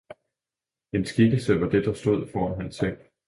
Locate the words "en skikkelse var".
0.93-1.69